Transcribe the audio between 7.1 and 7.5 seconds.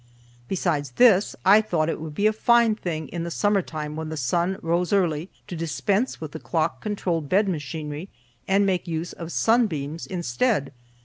bed